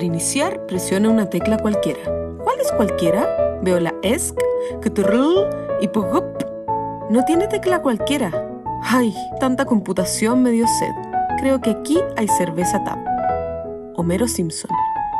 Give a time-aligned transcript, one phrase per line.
[0.00, 2.00] Para iniciar, presiona una tecla cualquiera.
[2.42, 3.58] ¿Cuál es cualquiera?
[3.60, 4.34] Veo la ESC,
[4.80, 5.46] KTRL
[5.82, 6.42] y PUGUP.
[7.10, 8.32] No tiene tecla cualquiera.
[8.82, 10.94] Ay, tanta computación me dio sed.
[11.38, 12.98] Creo que aquí hay cerveza TAP.
[13.96, 14.70] Homero Simpson,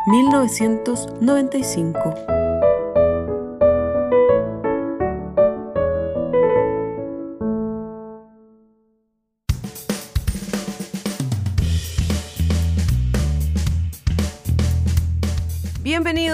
[0.06, 2.39] 1995.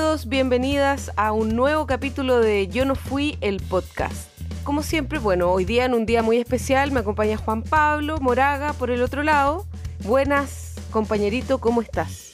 [0.07, 4.29] Bienvenidos, bienvenidas a un nuevo capítulo de Yo no fui el podcast.
[4.63, 8.73] Como siempre, bueno, hoy día en un día muy especial me acompaña Juan Pablo Moraga
[8.75, 9.67] por el otro lado.
[10.05, 12.31] Buenas, compañerito, ¿cómo estás?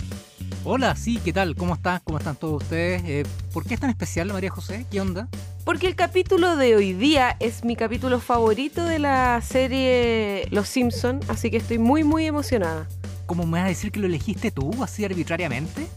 [0.65, 1.57] Hola, sí, ¿qué tal?
[1.57, 2.03] ¿Cómo están?
[2.05, 3.05] ¿Cómo están todos ustedes?
[3.07, 3.23] Eh,
[3.55, 4.85] ¿Por qué es tan especial, María José?
[4.91, 5.29] ¿Qué onda?
[5.65, 11.21] Porque el capítulo de hoy día es mi capítulo favorito de la serie Los Simpson,
[11.29, 12.87] así que estoy muy muy emocionada.
[13.25, 15.89] ¿Cómo me vas a decir que lo elegiste tú así arbitrariamente?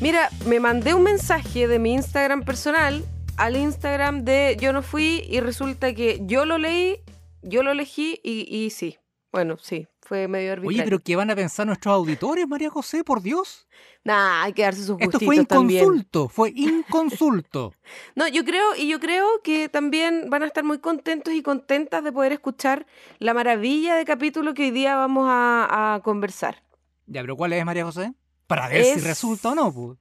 [0.00, 3.04] Mira, me mandé un mensaje de mi Instagram personal
[3.36, 6.96] al Instagram de Yo no fui y resulta que yo lo leí,
[7.42, 8.98] yo lo elegí y, y sí.
[9.30, 10.80] Bueno, sí, fue medio arbitrario.
[10.82, 13.02] Oye, pero ¿qué van a pensar nuestros auditores, María José?
[13.02, 13.66] Por Dios.
[14.04, 15.84] Nah, hay que darse sus gustitos Esto fue también.
[15.84, 17.72] inconsulto, fue inconsulto.
[18.14, 22.04] No, yo creo, y yo creo que también van a estar muy contentos y contentas
[22.04, 22.86] de poder escuchar
[23.20, 26.62] la maravilla de capítulo que hoy día vamos a, a conversar.
[27.06, 28.12] ya, pero ¿cuál es, María José?
[28.54, 29.72] Para ver si Es- resulta o no.
[29.72, 29.98] pues.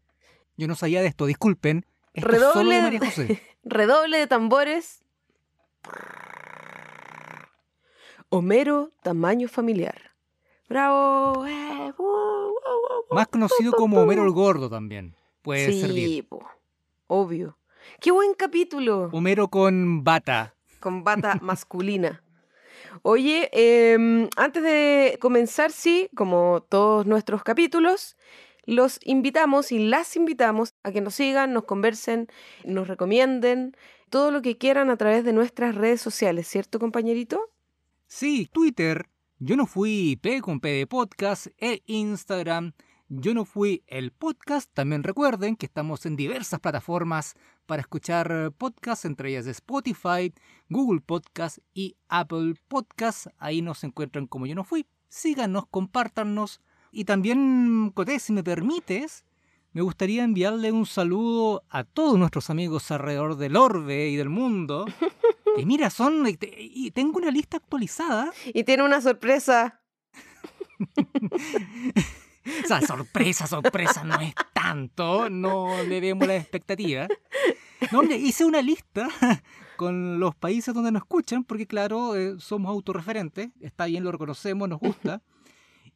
[0.57, 1.85] Yo no sabía de esto, disculpen.
[2.13, 3.41] Esto es solo Redoble, de María José.
[3.63, 5.03] redoble de tambores.
[8.29, 10.11] Homero, tamaño familiar.
[10.69, 11.45] Bravo.
[11.47, 11.93] eh,
[13.11, 15.15] Más conocido como Homero el Gordo también.
[15.41, 16.27] Puede sí, servir.
[16.27, 16.45] po,
[17.07, 17.57] obvio.
[17.99, 19.09] Qué buen capítulo.
[19.11, 20.53] Homero con bata.
[20.79, 22.23] con bata masculina.
[23.01, 28.17] Oye, em, antes de comenzar, sí, como todos nuestros capítulos,
[28.65, 32.27] los invitamos y las invitamos a que nos sigan, nos conversen,
[32.63, 33.75] nos recomienden
[34.09, 37.49] todo lo que quieran a través de nuestras redes sociales, ¿cierto, compañerito?
[38.07, 39.07] Sí, Twitter,
[39.39, 42.73] yo no fui P con P de podcast, e Instagram,
[43.13, 44.71] yo no fui el podcast.
[44.73, 47.35] También recuerden que estamos en diversas plataformas
[47.65, 50.33] para escuchar podcasts, entre ellas Spotify,
[50.69, 53.27] Google Podcast y Apple Podcast.
[53.37, 54.87] Ahí nos encuentran como yo no fui.
[55.09, 56.61] Síganos, compártanos.
[56.89, 59.25] Y también, Coté, si me permites,
[59.73, 64.85] me gustaría enviarle un saludo a todos nuestros amigos alrededor del orbe y del mundo.
[65.57, 66.25] Que mira, son.
[66.57, 68.31] Y tengo una lista actualizada.
[68.53, 69.81] Y tiene una sorpresa.
[72.63, 75.29] O sea, sorpresa, sorpresa, no es tanto.
[75.29, 77.07] No le demos la expectativa.
[77.91, 79.07] No, hombre, hice una lista
[79.75, 83.49] con los países donde nos escuchan, porque claro, eh, somos autorreferentes.
[83.59, 85.21] Está bien, lo reconocemos, nos gusta.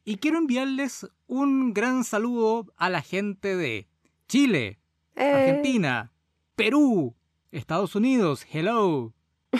[0.04, 3.88] Y quiero enviarles un gran saludo a la gente de
[4.28, 4.78] Chile,
[5.16, 6.12] Eh, Argentina,
[6.56, 7.16] Perú,
[7.50, 9.14] Estados Unidos, hello,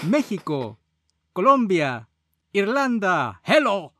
[0.04, 0.78] México,
[1.32, 2.08] Colombia,
[2.52, 3.94] Irlanda, hello,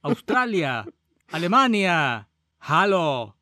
[0.00, 0.86] Australia,
[1.28, 2.28] Alemania,
[2.68, 3.34] hello,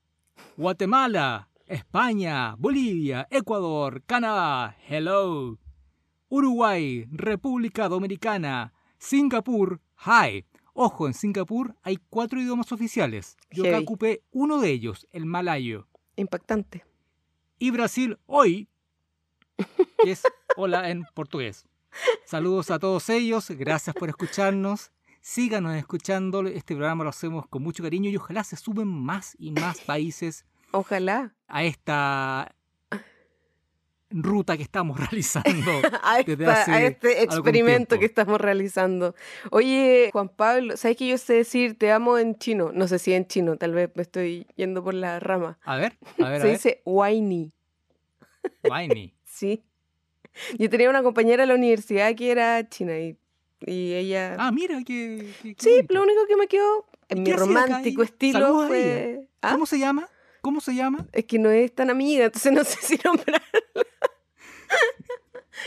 [0.57, 5.59] Guatemala, España, Bolivia, Ecuador, Canadá, hello,
[6.31, 10.47] Uruguay, República Dominicana, Singapur, hi.
[10.73, 13.37] Ojo, en Singapur hay cuatro idiomas oficiales.
[13.51, 16.85] Yo acá ocupé uno de ellos, el malayo impactante.
[17.59, 18.69] y Brasil hoy,
[20.03, 20.23] que es
[20.57, 21.67] hola en portugués.
[22.25, 24.93] Saludos a todos ellos, gracias por escucharnos.
[25.21, 29.51] Síganos escuchando, este programa lo hacemos con mucho cariño y ojalá se suben más y
[29.53, 31.35] más países Ojalá.
[31.47, 32.55] a esta
[34.11, 35.71] ruta que estamos realizando.
[36.03, 39.15] a, Desde esta- hace a este experimento que estamos realizando.
[39.51, 42.73] Oye, Juan Pablo, ¿sabes que yo sé decir te amo en chino?
[42.73, 45.59] No sé si en chino, tal vez me estoy yendo por la rama.
[45.65, 47.53] A ver, a ver, Se dice whiny,
[48.69, 49.15] Winey.
[49.25, 49.63] sí.
[50.59, 53.19] Yo tenía una compañera en la universidad que era china y,
[53.67, 54.37] y ella...
[54.39, 55.95] Ah, mira, qué sí, bonito.
[55.95, 59.29] lo único que me quedó en ¿Y mi romántico estilo fue...
[59.43, 59.53] ¿Ah?
[59.53, 60.09] ¿Cómo se llama?
[60.43, 61.07] ¿Cómo se llama?
[61.13, 63.43] Es que no es tan amiga, entonces no sé si nombrarla.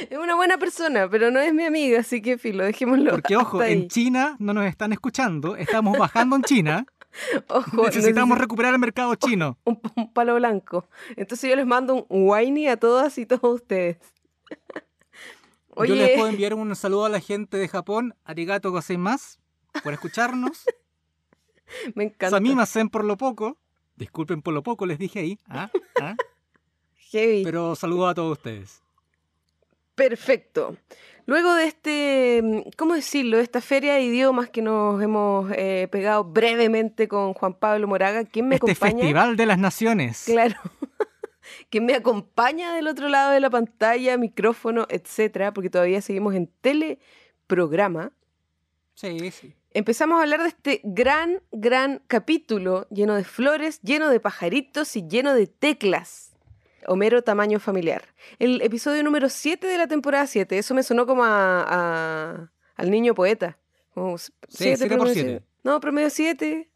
[0.09, 3.11] es una buena persona, pero no es mi amiga, así que filo, dejémoslo.
[3.11, 3.87] Porque, ojo, hasta en ahí.
[3.87, 6.85] China no nos están escuchando, estamos bajando en China.
[7.47, 9.59] Ojo, Necesitamos necesi- recuperar el mercado chino.
[9.65, 10.87] un, un palo blanco.
[11.15, 13.97] Entonces yo les mando un whiny a todas y todos ustedes.
[15.77, 19.39] Yo les puedo enviar un saludo a la gente de Japón, arigato gozaimasu,
[19.83, 20.65] por escucharnos.
[21.95, 22.31] me encanta.
[22.31, 23.57] Samimasen por lo poco.
[23.95, 25.39] Disculpen por lo poco, les dije ahí.
[25.47, 25.69] ¿ah?
[26.01, 26.15] ¿ah?
[27.11, 27.43] Heavy.
[27.43, 28.81] Pero saludo a todos ustedes.
[29.95, 30.75] Perfecto.
[31.25, 33.37] Luego de este, ¿cómo decirlo?
[33.37, 38.25] De esta feria de idiomas que nos hemos eh, pegado brevemente con Juan Pablo Moraga,
[38.25, 38.97] ¿quién me este acompaña?
[38.97, 40.23] Festival de las Naciones.
[40.25, 40.55] Claro.
[41.69, 45.53] ¿Quién me acompaña del otro lado de la pantalla, micrófono, etcétera?
[45.53, 48.11] Porque todavía seguimos en teleprograma.
[48.95, 49.53] Sí, sí.
[49.75, 55.07] Empezamos a hablar de este gran, gran capítulo lleno de flores, lleno de pajaritos y
[55.07, 56.29] lleno de teclas.
[56.85, 58.03] Homero tamaño familiar.
[58.39, 60.57] El episodio número 7 de la temporada 7.
[60.57, 63.57] Eso me sonó como a, a- al niño poeta.
[63.93, 64.31] Como Sí,
[64.77, 65.13] por promedio siete.
[65.29, 65.45] siete.
[65.63, 66.69] No, promedio 7.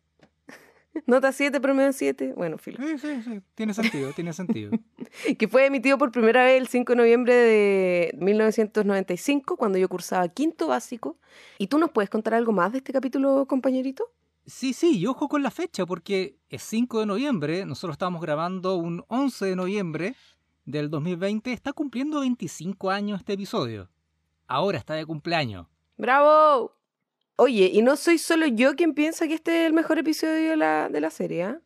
[1.06, 2.34] Nota 7, promedio 7.
[2.36, 2.78] Bueno, filo.
[2.80, 3.42] Sí, sí, sí.
[3.56, 4.72] Tiene sentido, tiene sentido.
[5.40, 10.28] Que fue emitido por primera vez el 5 de noviembre de 1995, cuando yo cursaba
[10.28, 11.18] quinto básico.
[11.58, 14.04] ¿Y tú nos puedes contar algo más de este capítulo, compañerito?
[14.46, 18.76] Sí, sí, y ojo con la fecha, porque es 5 de noviembre, nosotros estamos grabando
[18.76, 20.16] un 11 de noviembre
[20.66, 23.90] del 2020, está cumpliendo 25 años este episodio.
[24.48, 25.68] Ahora está de cumpleaños.
[25.98, 26.77] ¡Bravo!
[27.38, 30.58] Oye, y no soy solo yo quien piensa que este es el mejor episodio de
[30.58, 31.60] la, de la serie, ¿ah?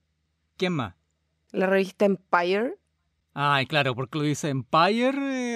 [0.58, 0.96] ¿Quién más?
[1.52, 2.76] La revista Empire.
[3.34, 5.14] Ay, claro, porque lo dice Empire.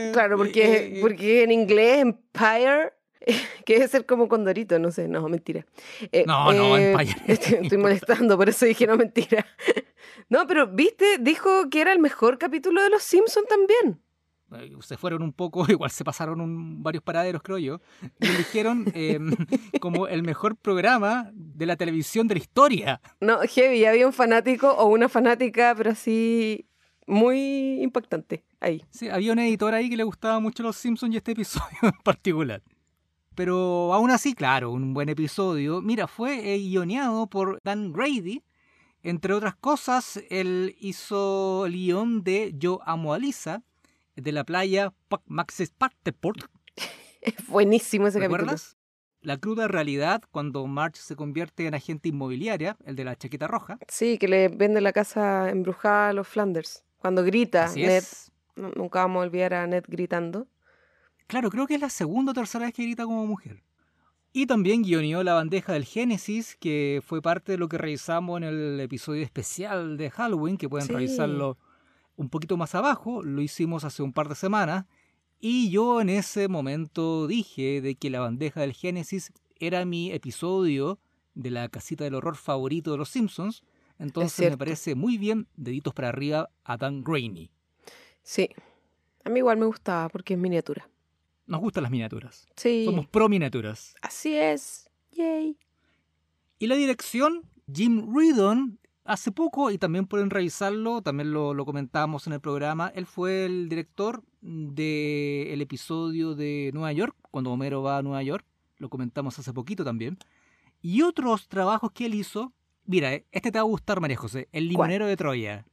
[0.08, 2.94] eh, Claro, porque, eh, eh, porque en inglés Empire,
[3.66, 5.66] que debe ser como Condorito, no sé, no, mentira.
[6.14, 7.16] Eh, No, no, Empire.
[7.28, 9.46] Estoy, estoy molestando, por eso dije no, mentira.
[10.30, 14.02] No, pero viste, dijo que era el mejor capítulo de Los Simpsons también.
[14.54, 17.80] Eh, Se fueron un poco, igual se pasaron un- varios paraderos, creo yo.
[18.20, 19.20] Y eligieron eh,
[19.80, 23.02] como el mejor programa de la televisión de la historia.
[23.20, 26.68] No, heavy, había un fanático o una fanática, pero así
[27.08, 28.84] muy impactante ahí.
[28.90, 31.92] Sí, había un editor ahí que le gustaba mucho Los Simpsons y este episodio en
[32.04, 32.64] particular.
[33.36, 35.82] Pero aún así, claro, un buen episodio.
[35.82, 38.42] Mira, fue eh, guioneado por Dan Grady.
[39.04, 43.62] Entre otras cosas, él hizo el guion de Yo amo a Lisa,
[44.16, 46.46] de la playa Pac- Maxis Parteport.
[47.22, 48.38] Es buenísimo ese capítulo.
[48.44, 48.78] ¿Recuerdas?
[49.22, 53.80] La cruda realidad cuando Marge se convierte en agente inmobiliaria, el de la chaqueta roja.
[53.88, 56.84] Sí, que le vende la casa embrujada a los Flanders.
[56.98, 58.32] Cuando grita, Así Ned, es.
[58.56, 60.48] nunca vamos a olvidar a Ned gritando.
[61.28, 63.64] Claro, creo que es la segunda o tercera vez que grita como mujer.
[64.32, 68.44] Y también guioneó la bandeja del Génesis, que fue parte de lo que revisamos en
[68.44, 70.94] el episodio especial de Halloween, que pueden Sí.
[70.94, 71.58] revisarlo
[72.16, 73.24] un poquito más abajo.
[73.24, 74.86] Lo hicimos hace un par de semanas.
[75.40, 81.00] Y yo en ese momento dije de que la bandeja del Génesis era mi episodio
[81.34, 83.64] de la casita del horror favorito de los Simpsons.
[84.00, 87.52] Entonces me parece muy bien, deditos para arriba, a Dan Graney.
[88.24, 88.50] Sí.
[89.24, 90.90] A mí igual me gustaba porque es miniatura.
[91.48, 92.48] Nos gustan las miniaturas.
[92.56, 92.86] Sí.
[92.86, 93.96] Somos pro miniaturas.
[94.02, 94.90] Así es.
[95.12, 95.58] Yay.
[96.58, 102.28] Y la dirección, Jim Reardon, hace poco, y también pueden revisarlo, también lo, lo comentábamos
[102.28, 107.98] en el programa, él fue el director del episodio de Nueva York, cuando Homero va
[107.98, 108.46] a Nueva York,
[108.78, 110.18] lo comentamos hace poquito también.
[110.82, 112.52] Y otros trabajos que él hizo,
[112.86, 115.66] mira, eh, este te va a gustar, María José, El limonero de Troya.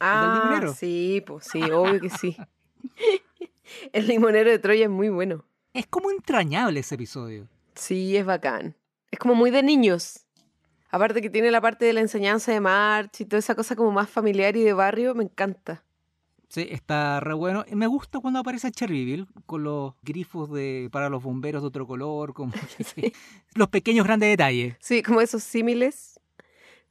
[0.00, 0.74] Ah, limonero?
[0.74, 2.36] sí, pues sí, obvio que sí.
[3.92, 5.44] El limonero de Troya es muy bueno.
[5.72, 7.48] Es como entrañable ese episodio.
[7.74, 8.76] Sí, es bacán.
[9.10, 10.25] Es como muy de niños.
[10.96, 13.90] Aparte que tiene la parte de la enseñanza de March y toda esa cosa como
[13.92, 15.84] más familiar y de barrio, me encanta.
[16.48, 17.66] Sí, está re bueno.
[17.72, 22.32] Me gusta cuando aparece Cherryville con los grifos de para los bomberos de otro color,
[22.32, 23.12] como que sí.
[23.54, 24.76] los pequeños grandes detalles.
[24.80, 26.18] Sí, como esos símiles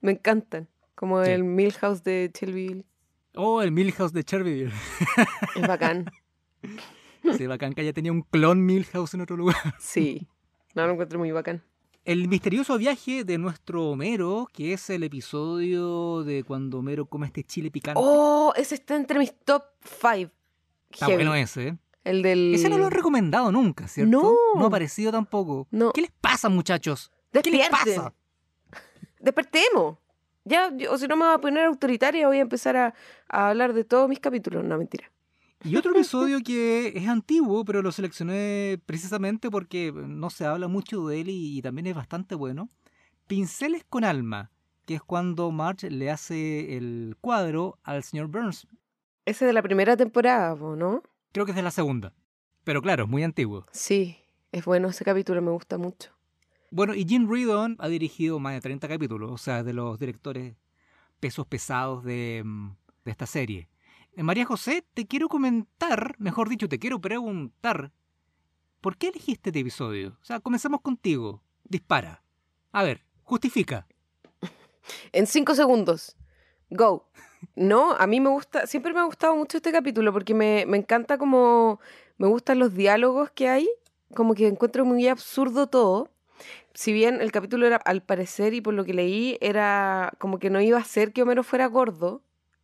[0.02, 0.68] me encantan.
[0.94, 1.32] Como Sí.
[1.32, 2.86] el Milhouse de Chelville.
[3.34, 4.72] Oh, el Milhouse de Cherryville.
[5.56, 6.12] Es bacán.
[7.38, 9.58] Sí, bacán que haya tenido un clon Milhouse en otro lugar.
[9.80, 10.28] Sí.
[10.76, 11.64] No, lo encuentro muy bacán.
[12.06, 17.44] El misterioso viaje de nuestro Homero, que es el episodio de cuando Homero come este
[17.44, 18.00] chile picante.
[18.04, 20.32] Oh, ese está entre mis top 5.
[20.92, 21.80] Está bueno ese.
[22.04, 22.54] El del.
[22.54, 24.12] Ese no lo he recomendado nunca, ¿cierto?
[24.22, 24.36] No.
[24.54, 25.68] No ha aparecido tampoco.
[25.72, 25.92] No.
[25.94, 27.12] ¿Qué les pasa, muchachos?
[27.32, 28.14] ¿Qué les pasa?
[29.20, 29.98] Despertemos.
[30.44, 32.94] Ya, o si no me voy a poner autoritaria, voy a empezar a,
[33.28, 34.64] a hablar de todos mis capítulos.
[34.64, 35.12] No, mentira.
[35.64, 41.08] Y otro episodio que es antiguo, pero lo seleccioné precisamente porque no se habla mucho
[41.08, 42.70] de él y, y también es bastante bueno.
[43.28, 44.52] Pinceles con alma,
[44.86, 48.68] que es cuando Marge le hace el cuadro al señor Burns.
[49.26, 51.02] Ese de la primera temporada, po, ¿no?
[51.32, 52.14] Creo que es de la segunda.
[52.64, 53.66] Pero claro, es muy antiguo.
[53.72, 54.18] Sí,
[54.52, 56.12] es bueno ese capítulo, me gusta mucho.
[56.72, 60.56] Bueno, y Jim Reardon ha dirigido más de 30 capítulos, o sea, de los directores
[61.20, 62.70] pesos pesados de, mm,
[63.06, 63.70] de esta serie.
[64.16, 67.92] Eh, María José, te quiero comentar, mejor dicho, te quiero preguntar,
[68.80, 70.18] ¿por qué elegiste este episodio?
[70.22, 71.44] O sea, comencemos contigo.
[71.66, 72.24] Dispara.
[72.72, 73.88] A ver, justifica.
[75.12, 76.16] En cinco segundos.
[76.70, 77.10] Go.
[77.56, 80.78] No, a mí me gusta, siempre me ha gustado mucho este capítulo porque me, me
[80.78, 81.80] encanta como
[82.18, 83.68] Me gustan los diálogos que hay,
[84.14, 86.10] como que encuentro muy absurdo todo.
[86.74, 90.50] Si bien el capítulo era, al parecer, y por lo que leí, era como que
[90.50, 92.22] no iba a ser que Homero fuera gordo,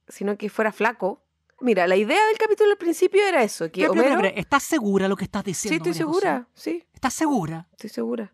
[0.08, 1.22] sino que fuera flaco.
[1.62, 4.22] Mira, la idea del capítulo al principio era eso, que Homero...
[4.36, 5.90] ¿Estás segura lo que estás Sí, diciendo?
[5.90, 6.20] estoy María José?
[6.22, 7.68] segura, sí, ¿Estás segura?
[7.72, 8.34] estoy segura.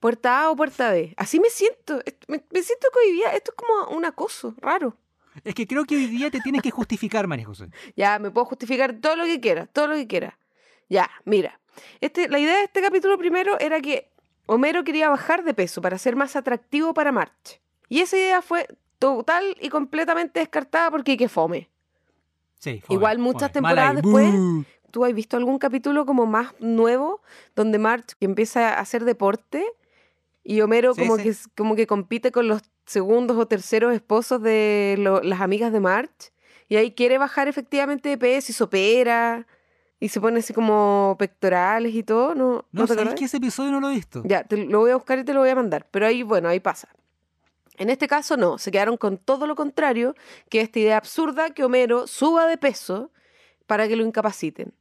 [0.00, 1.14] Puerta A o puerta B.
[1.16, 2.00] Así me siento.
[2.28, 4.96] Me, me siento que hoy día esto es como un acoso raro.
[5.42, 7.68] Es que creo que hoy día te tienes que justificar, María José.
[7.96, 10.38] Ya, me puedo justificar todo lo que quiera, todo lo que quiera.
[10.88, 11.60] Ya, mira.
[12.00, 14.10] Este, la idea de este capítulo primero era que
[14.46, 17.60] Homero quería bajar de peso para ser más atractivo para March.
[17.88, 21.70] Y esa idea fue total y completamente descartada porque que fome.
[22.58, 24.64] Sí, Igual muchas temporadas después-.
[24.90, 27.20] ¿Tú has visto algún capítulo como más nuevo
[27.54, 29.64] donde March empieza a hacer deporte
[30.42, 31.22] y Homero Sí, como, sí.
[31.24, 35.80] Que, como que compite con los segundos o terceros esposos de lo- las amigas de
[35.80, 36.32] March
[36.68, 39.46] y ahí quiere bajar efectivamente de peso y se opera
[39.98, 42.34] y se pone así como pectorales y todo?
[42.34, 44.22] ¿No, No, ¿no te ¿sabes que ese episodio no lo he visto?
[44.24, 45.86] Ya, te lo voy a buscar y te lo voy a mandar.
[45.90, 46.88] Pero ahí, bueno, ahí pasa.
[47.76, 50.14] En este caso no, se quedaron con todo lo contrario,
[50.48, 53.10] que esta idea absurda que Homero suba de peso
[53.66, 54.72] para que lo incapaciten.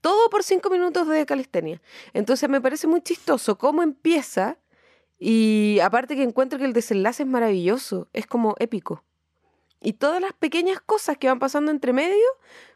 [0.00, 1.82] Todo por cinco minutos de calistenia.
[2.12, 4.58] Entonces me parece muy chistoso cómo empieza
[5.18, 9.04] y aparte que encuentro que el desenlace es maravilloso, es como épico.
[9.80, 12.26] Y todas las pequeñas cosas que van pasando entre medio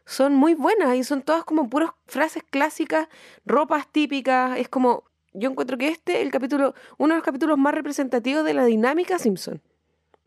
[0.05, 3.07] son muy buenas y son todas como puras frases clásicas,
[3.45, 5.03] ropas típicas, es como
[5.33, 8.65] yo encuentro que este es el capítulo, uno de los capítulos más representativos de la
[8.65, 9.61] dinámica Simpson.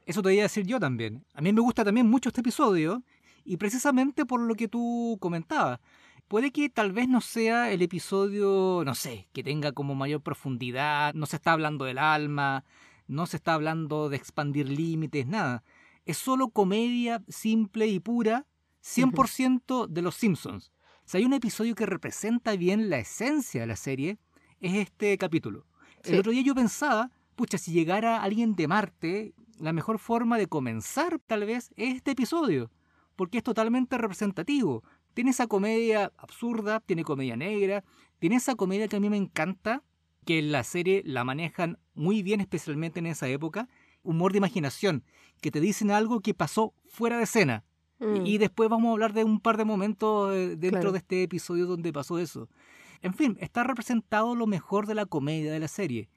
[0.05, 1.25] Eso te iba a decir yo también.
[1.35, 3.03] A mí me gusta también mucho este episodio
[3.45, 5.81] y precisamente por lo que tú comentabas.
[6.29, 11.15] Puede que tal vez no sea el episodio, no sé, que tenga como mayor profundidad,
[11.15, 12.65] no se está hablando del alma,
[13.07, 15.63] no se está hablando de expandir límites, nada.
[16.05, 18.47] Es solo comedia simple y pura,
[18.83, 20.73] 100% de los Simpsons.
[21.05, 24.19] Si hay un episodio que representa bien la esencia de la serie,
[24.67, 25.67] es este capítulo.
[26.03, 26.13] Sí.
[26.13, 30.47] El otro día yo pensaba, pucha, si llegara alguien de Marte, la mejor forma de
[30.47, 32.71] comenzar tal vez es este episodio,
[33.17, 34.83] porque es totalmente representativo.
[35.15, 37.85] Tiene esa comedia absurda, tiene comedia negra,
[38.19, 39.83] tiene esa comedia que a mí me encanta,
[40.25, 43.69] que en la serie la manejan muy bien, especialmente en esa época,
[44.03, 45.05] humor de imaginación,
[45.41, 47.65] que te dicen algo que pasó fuera de escena.
[47.99, 48.27] Mm.
[48.27, 50.93] Y después vamos a hablar de un par de momentos eh, dentro Claro.
[50.93, 52.49] de este episodio donde pasó eso.
[53.03, 56.09] En fin, está representado lo mejor de la comedia de la serie.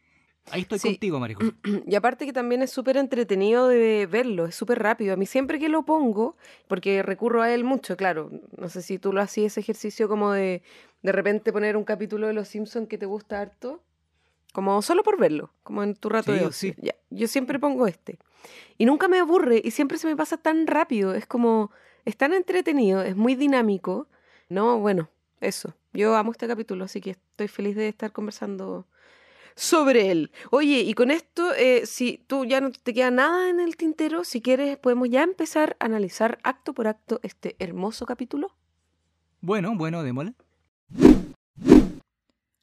[0.51, 0.88] Ahí estoy Sí.
[0.89, 1.51] contigo, María José.
[1.88, 5.13] Y aparte que también es súper entretenido de verlo, es súper rápido.
[5.13, 6.36] A mí siempre que lo pongo,
[6.67, 10.31] porque recurro a él mucho, claro, no sé si tú lo hacías ese ejercicio como
[10.31, 10.63] de
[11.01, 13.81] de repente poner un capítulo de Los Simpsons que te gusta harto,
[14.51, 16.74] como solo por verlo, como en tu rato Sí, de ocio.
[16.75, 16.81] sí.
[16.81, 18.17] Ya, yo siempre pongo este.
[18.77, 21.71] Y nunca me aburre y siempre se me pasa tan rápido, es como,
[22.05, 24.07] es tan entretenido, es muy dinámico.
[24.50, 25.09] No, bueno,
[25.41, 25.75] eso.
[25.93, 28.88] Yo amo este capítulo, así que estoy feliz de estar conversando
[29.55, 30.31] sobre él.
[30.51, 34.24] Oye, y con esto, eh, si tú ya no te queda nada en el tintero,
[34.24, 38.55] si quieres, podemos ya empezar a analizar acto por acto este hermoso capítulo.
[39.41, 40.34] Bueno, bueno, démosle.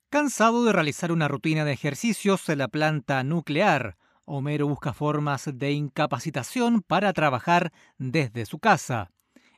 [0.09, 3.97] Cansado de realizar una rutina de ejercicios en la planta nuclear,
[4.29, 9.13] Homero busca formas de incapacitación para trabajar desde su casa.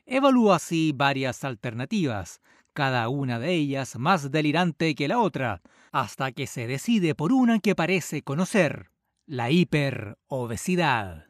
[0.05, 2.39] Evalúa así varias alternativas,
[2.73, 5.61] cada una de ellas más delirante que la otra,
[5.91, 8.91] hasta que se decide por una que parece conocer,
[9.25, 11.27] la hiperobesidad.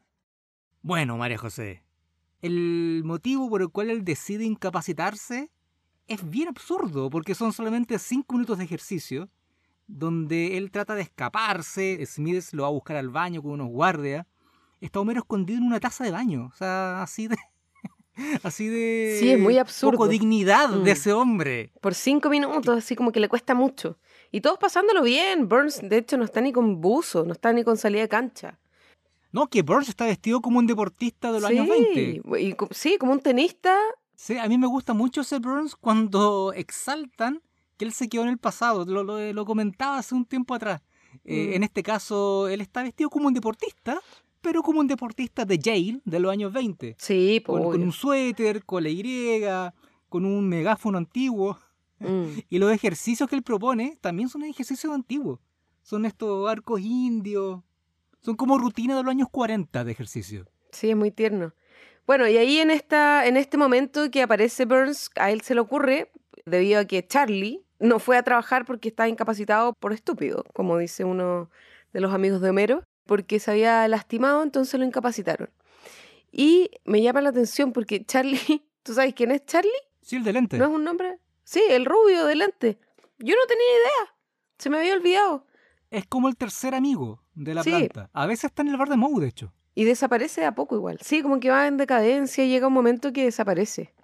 [0.81, 1.83] Bueno, María José,
[2.41, 5.51] el motivo por el cual él decide incapacitarse
[6.07, 9.29] es bien absurdo, porque son solamente 5 minutos de ejercicio,
[9.87, 14.25] donde él trata de escaparse, Smith lo va a buscar al baño con unos guardias,
[14.79, 17.37] está Homero escondido en una taza de baño, o sea, así de...
[18.43, 19.17] Así de...
[19.19, 19.91] Sí, es muy absurdo.
[19.97, 20.83] Poco dignidad Mm.
[20.83, 21.71] de ese hombre.
[21.81, 23.97] Por cinco minutos, así como que le cuesta mucho.
[24.31, 25.47] Y todos pasándolo bien.
[25.47, 28.59] Burns, de hecho, no está ni con buzo, no está ni con salida de cancha.
[29.31, 32.21] No, que Burns está vestido como un deportista de los sí, años 20.
[32.41, 33.77] y sí, como un tenista.
[34.15, 37.41] Sí, a mí me gusta mucho ese Burns cuando exaltan
[37.77, 38.85] que él se quedó en el pasado.
[38.85, 40.81] Lo, lo- lo comentaba hace un tiempo atrás.
[41.25, 41.53] Eh, Mm.
[41.53, 43.99] En este caso, él está vestido como un deportista,
[44.41, 46.95] pero como un deportista de Yale de los años 20.
[46.97, 49.43] Sí, Con, con un suéter, con la Y,
[50.07, 51.59] con un megáfono antiguo.
[51.99, 52.23] Mm.
[52.49, 55.39] Y los ejercicios que él propone también son ejercicios antiguos.
[55.81, 57.61] Son estos arcos indios.
[58.21, 60.45] Son como rutina de los años 40 de ejercicio.
[60.71, 61.53] Sí, es muy tierno.
[62.05, 65.61] Bueno, y ahí en, esta, en este momento que aparece Burns, a él se le
[65.61, 66.11] ocurre,
[66.45, 71.03] debido a que Charlie no fue a trabajar porque estaba incapacitado por estúpido, como dice
[71.03, 71.49] uno
[71.93, 75.49] de los amigos de Homero, porque se había lastimado, entonces lo incapacitaron.
[76.31, 78.39] Y me llama la atención porque Charlie,
[78.83, 79.71] ¿tú sabes quién es Charlie?
[80.01, 80.57] Sí, el de lente.
[80.59, 81.17] ¿No es un nombre?
[81.43, 82.77] Sí, el rubio delante.
[83.17, 84.15] Yo no tenía idea.
[84.59, 85.47] Se me había olvidado.
[85.89, 87.71] Es como el tercer amigo de la Sí.
[87.71, 88.11] planta.
[88.13, 89.51] A veces está en el bar de Moe, de hecho.
[89.73, 90.99] Y desaparece de a poco igual.
[91.01, 93.95] Sí, como que va en decadencia y llega un momento que desaparece.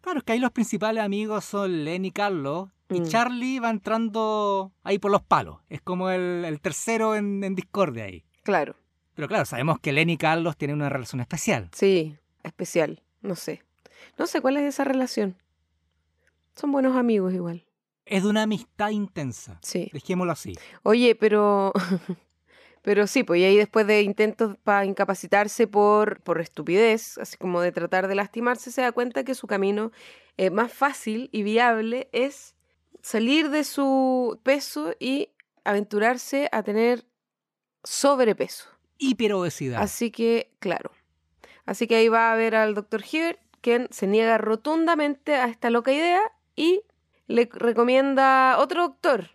[0.00, 2.68] Claro, es que ahí los principales amigos son Len y Carlos.
[2.94, 3.06] Y Mm.
[3.08, 5.58] Charlie va entrando ahí por los palos.
[5.68, 8.24] Es como el, el tercero en, en discordia ahí.
[8.42, 8.76] Claro.
[9.14, 11.68] Pero claro, sabemos que Len y Carlos tienen una relación especial.
[11.72, 13.02] Sí, especial.
[13.20, 13.62] No sé.
[14.18, 15.36] No sé cuál es esa relación.
[16.54, 17.64] Son buenos amigos igual.
[18.04, 19.58] Es de una amistad intensa.
[19.62, 19.90] Sí.
[19.92, 20.54] Dejémoslo así.
[20.82, 21.72] Oye, pero.
[22.84, 27.60] Pero sí, pues y ahí después de intentos para incapacitarse por, por estupidez, así como
[27.60, 29.92] de tratar de lastimarse, se da cuenta que su camino
[30.36, 32.56] eh, más fácil y viable es
[33.00, 35.30] salir de su peso y
[35.64, 37.06] aventurarse a tener
[37.84, 38.68] sobrepeso.
[38.98, 39.82] Hiperobesidad.
[39.82, 40.92] Así que, claro.
[41.64, 45.70] Así que ahí va a ver al doctor Hibbert, quien se niega rotundamente a esta
[45.70, 46.20] loca idea
[46.56, 46.82] y
[47.26, 49.30] le recomienda otro doctor,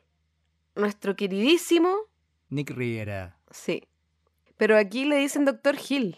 [0.76, 1.96] nuestro queridísimo,
[2.50, 3.38] Nick Riviera.
[3.52, 3.84] sí.
[4.58, 6.18] Pero aquí le dicen doctor Hill.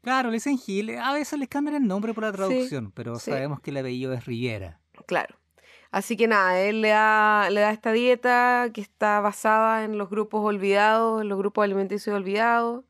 [0.00, 0.96] Claro, le dicen Gil.
[0.98, 3.30] A veces les cambian el nombre por la traducción, pero sí.
[3.30, 4.80] sabemos que el apellido es Riviera.
[5.06, 5.36] Claro.
[5.94, 10.10] Así que nada, él le da, le da esta dieta que está basada en los
[10.10, 12.84] grupos olvidados, en los grupos alimenticios olvidados,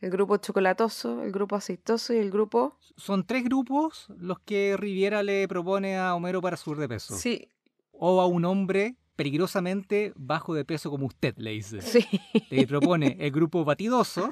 [0.00, 2.78] el grupo chocolatoso, el grupo aceitoso y el grupo...
[2.96, 7.14] Son tres grupos los que Riviera le propone a Homero para subir de peso.
[7.16, 7.50] Sí,
[7.92, 11.82] O a un hombre peligrosamente bajo de peso como usted, le dice.
[11.82, 12.06] sí.
[12.48, 14.30] Le propone el grupo batidoso,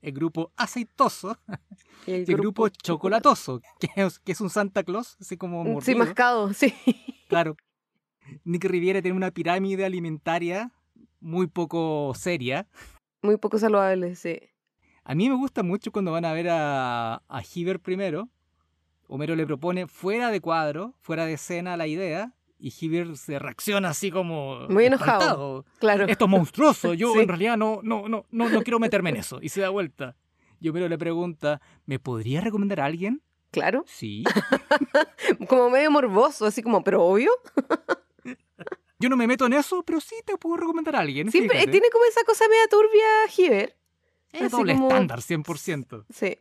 [0.00, 1.36] el grupo aceitoso
[2.06, 5.98] Y el grupo chocolatoso, que es, que es un Santa Claus, así como Sí, mordido.
[5.98, 6.72] mascado, sí.
[7.28, 7.56] Claro.
[8.44, 10.72] Nick Riviera tiene una pirámide alimentaria
[11.20, 12.66] muy poco seria.
[13.22, 14.38] Muy poco saludable, sí.
[15.04, 18.28] A mí me gusta mucho cuando van a ver a, a Hibbert primero.
[19.06, 23.88] Homero le propone fuera de cuadro, fuera de escena la idea, y Hibbert se reacciona
[23.90, 24.66] así como.
[24.68, 25.18] Muy enojado.
[25.20, 25.64] espantado.
[25.78, 26.04] Claro.
[26.06, 27.20] Esto es monstruoso, yo Sí.
[27.20, 29.38] en realidad no, no, no, no, no quiero meterme en eso.
[29.40, 30.16] Y se da vuelta.
[30.60, 33.22] Y Homero le pregunta, ¿me podría recomendar a alguien?
[33.50, 33.84] Claro.
[33.86, 34.24] Sí.
[35.48, 37.30] Como medio morboso, así como, pero obvio.
[38.98, 41.30] Yo no me meto en eso, pero sí te puedo recomendar a alguien.
[41.30, 41.70] Sí, pero fíjate.
[41.70, 43.06] tiene como esa cosa media turbia
[43.36, 43.76] Hiver.
[44.32, 46.04] Es doble como- estándar, 100%.
[46.12, 46.38] Sí.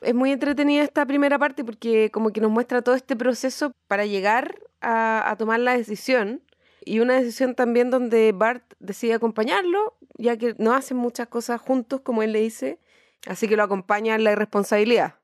[0.00, 4.06] Es muy entretenida esta primera parte porque como que nos muestra todo este proceso para
[4.06, 6.42] llegar a, a tomar la decisión.
[6.84, 12.00] Y una decisión también donde Bart decide acompañarlo, ya que no hacen muchas cosas juntos,
[12.00, 12.78] como él le dice.
[13.26, 15.16] Así que lo acompaña en la irresponsabilidad.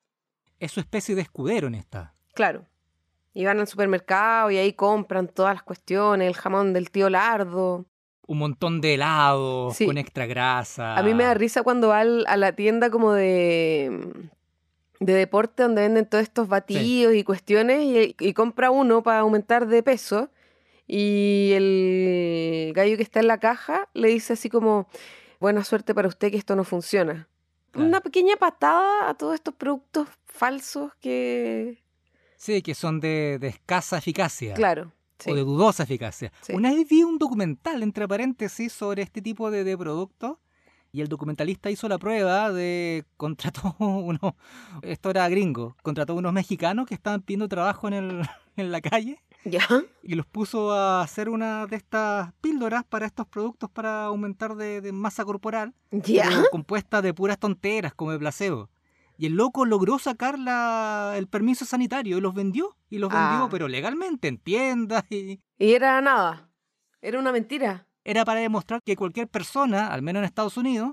[0.60, 2.14] Es su especie de escudero en esta.
[2.34, 2.64] Claro.
[3.34, 7.86] Y van al supermercado y ahí compran todas las cuestiones, el jamón del tío Lardo.
[8.26, 9.86] Un montón de helados Sí.
[9.86, 10.96] con extra grasa.
[10.96, 14.12] A mí me da risa cuando va al- a la tienda como de,
[15.00, 19.66] de deporte donde venden todos estos batidos y cuestiones y, y compra uno para aumentar
[19.66, 20.30] de peso
[20.86, 24.88] y el gallo que está en la caja le dice así como,
[25.40, 27.28] buena suerte para usted que esto no funciona.
[27.72, 27.88] Claro.
[27.88, 31.82] Una pequeña patada a todos estos productos falsos que...
[32.36, 34.54] Sí, que son de, de escasa eficacia.
[34.54, 34.92] Claro.
[35.18, 35.30] sí.
[35.30, 36.32] O de dudosa eficacia.
[36.40, 36.52] Sí.
[36.54, 40.38] Una vez vi un documental, entre paréntesis, sobre este tipo de, de productos.
[40.90, 43.04] Y el documentalista hizo la prueba de.
[43.16, 44.34] Contrató unos.
[44.82, 45.76] Esto era gringo.
[45.82, 48.22] Contrató unos mexicanos que estaban pidiendo trabajo en, el,
[48.56, 49.20] en la calle.
[49.44, 49.66] ¿Ya?
[50.02, 54.80] Y los puso a hacer una de estas píldoras para estos productos para aumentar de,
[54.80, 55.74] de masa corporal.
[55.90, 56.28] ¿Ya?
[56.50, 58.68] compuesta de puras tonteras, como de placebo.
[59.16, 62.76] Y el loco logró sacar la- el permiso sanitario y los vendió.
[62.90, 63.30] Y los Ah.
[63.30, 65.04] vendió, pero legalmente, en tiendas.
[65.10, 66.48] Y Y era nada.
[67.02, 67.86] Era una mentira.
[68.04, 70.92] era para demostrar que cualquier persona, al menos en Estados Unidos,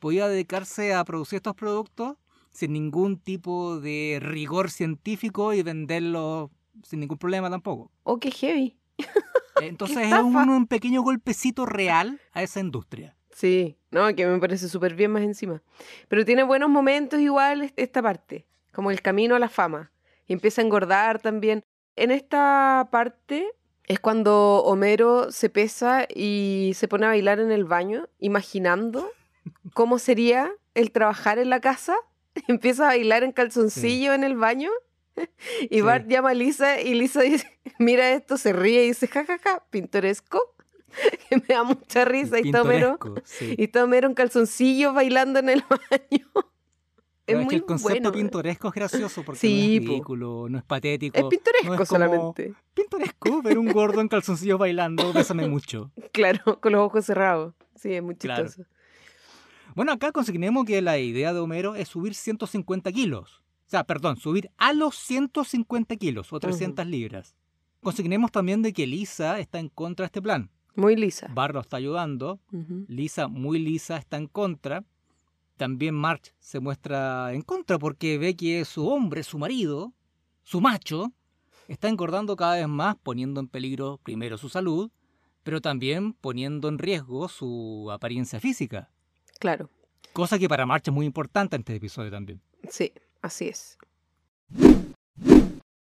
[0.00, 2.16] podía dedicarse a producir estos productos
[2.50, 6.50] sin ningún tipo de rigor científico y venderlos
[6.82, 7.90] sin ningún problema tampoco.
[8.02, 8.76] Oh, qué heavy.
[9.60, 10.22] Entonces es estafa!
[10.24, 13.16] un, un pequeño golpecito real a esa industria.
[13.30, 15.62] Sí, no, que me parece súper bien más encima.
[16.08, 19.92] Pero tiene buenos momentos igual est- esta parte, como el camino a la fama.
[20.26, 21.62] Y empieza a engordar también.
[21.96, 23.46] En esta parte
[23.84, 29.10] es cuando Homero se pesa y se pone a bailar en el baño, imaginando
[29.74, 31.94] cómo sería el trabajar en la casa.
[32.48, 34.70] Empieza a bailar en calzoncillo en el baño.
[35.70, 35.80] Y Sí.
[35.80, 37.46] Bart llama a Lisa y Lisa dice,
[37.78, 40.40] mira esto, se ríe y dice, jajaja, pintoresco.
[41.28, 42.38] Que me da mucha risa.
[42.40, 43.54] Y está Homero, Pintoresco, sí.
[43.58, 46.26] y está Homero en calzoncillo bailando en el baño.
[47.26, 48.12] Es muy que el concepto bueno.
[48.12, 49.92] pintoresco es gracioso porque Sí, no es po.
[49.92, 51.18] ridículo, no es patético.
[51.18, 52.54] Es pintoresco no es como- solamente.
[52.72, 55.90] Pintoresco ver un gordo en calzoncillos bailando, bésame mucho.
[56.12, 57.52] Claro, con los ojos cerrados.
[57.74, 58.46] Sí, es muy Claro.
[58.46, 58.68] chistoso.
[59.74, 63.42] Bueno, acá conseguimos que la idea de Homero es subir 150 kilos.
[63.66, 67.34] O sea, perdón, subir a los 150 kilos o 300 libras.
[67.80, 70.50] Consignemos también de que Lisa está en contra de este plan.
[70.76, 71.28] Muy lisa.
[71.32, 72.38] Bart lo está ayudando.
[72.86, 74.84] Lisa, muy lisa, está en contra.
[75.56, 79.94] También March se muestra en contra porque ve que su hombre, su marido,
[80.42, 81.12] su macho,
[81.66, 84.90] está engordando cada vez más, poniendo en peligro primero su salud,
[85.42, 88.90] pero también poniendo en riesgo su apariencia física.
[89.40, 89.70] Claro,
[90.12, 92.40] Cosa que para March es muy importante en este episodio también.
[92.70, 92.92] sí,
[93.26, 93.78] así es.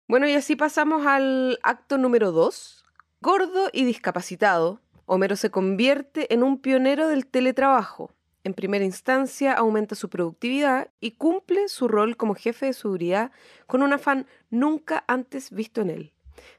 [0.08, 2.84] Bueno, y así pasamos al acto número 2.
[3.20, 8.10] Gordo y discapacitado, Homero se convierte en un pionero del teletrabajo.
[8.42, 13.32] En primera instancia aumenta su productividad y cumple su rol como jefe de seguridad
[13.66, 16.12] con un afán nunca antes visto en él.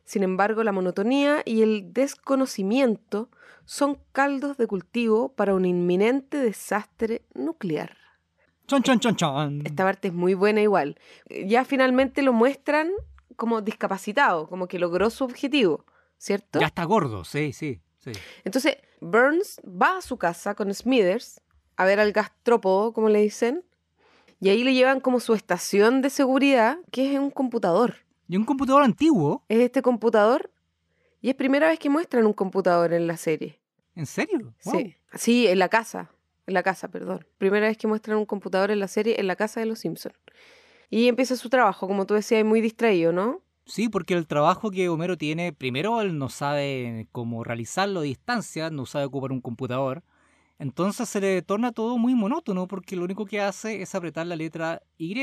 [0.03, 3.29] Sin embargo, la monotonía y el desconocimiento
[3.65, 8.04] son caldos de cultivo para un inminente desastre nuclear.
[8.67, 9.62] Chon, chon, chon, chon.
[9.65, 10.97] Esta parte es muy buena igual.
[11.45, 12.91] Ya finalmente lo muestran
[13.36, 15.86] como discapacitado, como que logró su objetivo,
[16.17, 16.60] ¿cierto?
[16.60, 18.12] Ya está gordo, sí, sí, sí.
[18.43, 21.41] Entonces, Burns va a su casa con Smithers
[21.78, 23.63] a ver al gastrópodo, como le dicen,
[24.39, 27.97] y ahí le llevan como su estación de seguridad, que es un computador.
[28.28, 30.49] Y un computador antiguo, Es este computador,
[31.21, 33.60] y es primera vez que muestran un computador en la serie.
[33.95, 34.54] ¿en serio?
[34.65, 34.80] Wow.
[34.80, 36.10] Sí, sí, en la casa,
[36.47, 37.25] en la casa, perdón.
[37.38, 40.15] Primera vez que muestran un computador en la serie, en la casa de los Simpsons.
[40.89, 43.41] Y empieza su trabajo, como tú decías, muy distraído, ¿no?
[43.65, 48.69] Sí, porque el trabajo que Homero tiene, primero él no sabe cómo realizarlo a distancia,
[48.69, 50.03] no sabe ocupar un computador.
[50.60, 54.36] Entonces se le torna todo muy monótono porque lo único que hace es apretar la
[54.36, 55.15] letra Y.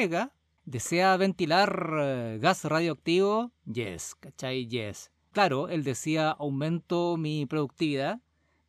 [0.64, 4.68] Desea ventilar eh, gas radioactivo, yes, ¿cachai?
[4.68, 5.10] Yes.
[5.32, 8.20] Claro, él decía aumento mi productividad,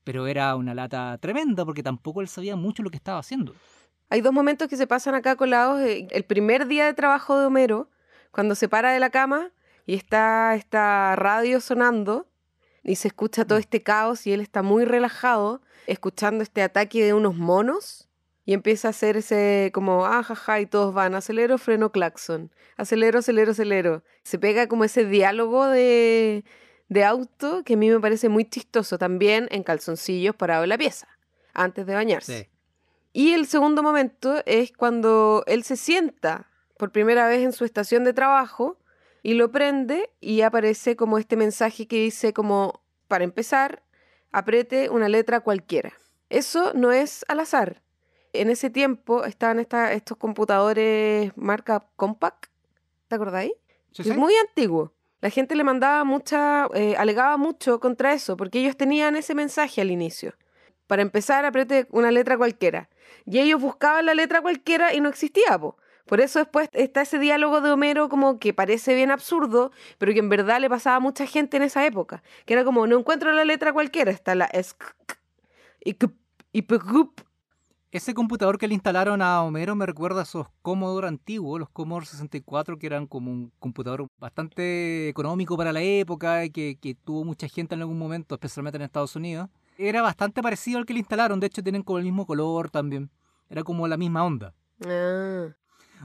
[0.03, 3.53] pero era una lata tremenda porque tampoco él sabía mucho lo que estaba haciendo.
[4.09, 5.81] Hay dos momentos que se pasan acá colados.
[5.81, 7.89] eh, El primer día de trabajo de Homero,
[8.31, 9.51] cuando se para de la cama
[9.85, 12.27] y está esta radio sonando
[12.83, 17.13] y se escucha todo este caos y él está muy relajado escuchando este ataque de
[17.13, 18.09] unos monos
[18.45, 23.19] y empieza a hacer ese como, ah, jaja, y todos van, acelero, freno, claxon, acelero,
[23.19, 24.03] acelero, acelero.
[24.23, 26.43] Se pega como ese diálogo de,
[26.89, 30.77] de auto que a mí me parece muy chistoso también en calzoncillos parado en la
[30.77, 31.07] pieza,
[31.53, 32.49] antes de bañarse.
[33.13, 38.03] Y el segundo momento es cuando él se sienta por primera vez en su estación
[38.03, 38.77] de trabajo
[39.21, 43.83] y lo prende y aparece como este mensaje que dice como, para empezar,
[44.31, 45.93] apriete una letra cualquiera.
[46.29, 47.81] Eso no es al azar.
[48.33, 52.49] En ese tiempo estaban esta- estos computadores marca Compaq,
[53.07, 53.53] ¿te acordáis?
[53.91, 54.91] Sí, Es muy antiguo.
[55.23, 59.79] La gente le mandaba mucha, eh, alegaba mucho contra eso, porque ellos tenían ese mensaje
[59.79, 60.35] al inicio.
[60.85, 62.89] Para empezar, apriete una letra cualquiera.
[63.25, 65.77] Y ellos buscaban la letra cualquiera y no existía, po.
[66.07, 70.19] Por eso después está ese diálogo de Homero como que parece bien absurdo, pero que
[70.19, 72.21] en verdad le pasaba a mucha gente en esa época.
[72.45, 74.75] Que era como, no encuentro la letra cualquiera, está la S
[75.85, 75.95] y
[76.51, 76.63] y
[77.93, 82.07] Ese computador que le instalaron a Homero me recuerda a esos Commodore antiguos, los Commodore
[82.07, 87.23] 64, que eran como un computador bastante económico para la época y que, que tuvo
[87.23, 89.47] mucha gente en algún momento, especialmente en Estados Unidos.
[89.77, 93.11] Era bastante parecido al que le instalaron, de hecho tienen como el mismo color también.
[93.47, 94.55] Era como la misma onda.
[94.83, 95.49] Ah,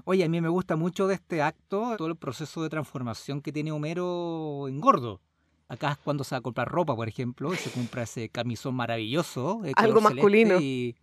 [0.05, 3.51] Oye, a mí me gusta mucho de este acto todo el proceso de transformación que
[3.51, 5.22] tiene Homero en gordo.
[5.68, 8.74] Acá es cuando se va a comprar ropa, por ejemplo, y se compra ese camisón
[8.74, 9.62] maravilloso.
[9.74, 10.61] Algo masculino.
[10.61, 10.94] Y,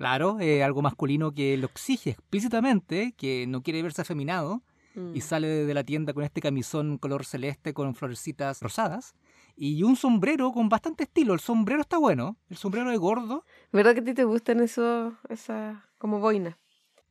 [0.00, 4.62] claro, eh, algo masculino que lo exige explícitamente, que no quiere verse afeminado,
[4.94, 5.14] mm.
[5.14, 9.12] y sale de la tienda con este camisón color celeste con florecitas rosadas.
[9.56, 11.34] Y un sombrero con bastante estilo.
[11.34, 12.38] El sombrero está bueno.
[12.48, 13.44] El sombrero de gordo.
[13.72, 16.56] ¿Verdad que a ti te gustan eso, esas como boinas?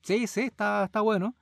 [0.01, 1.35] Sí, sí, está, está bueno.